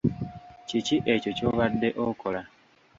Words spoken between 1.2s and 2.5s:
ky'obadde okola?